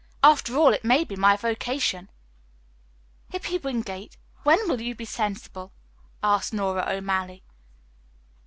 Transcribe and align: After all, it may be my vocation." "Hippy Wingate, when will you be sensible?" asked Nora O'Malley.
After 0.23 0.55
all, 0.55 0.73
it 0.73 0.83
may 0.83 1.03
be 1.03 1.15
my 1.15 1.37
vocation." 1.37 2.09
"Hippy 3.29 3.59
Wingate, 3.59 4.17
when 4.41 4.67
will 4.67 4.81
you 4.81 4.95
be 4.95 5.05
sensible?" 5.05 5.73
asked 6.23 6.53
Nora 6.55 6.83
O'Malley. 6.89 7.43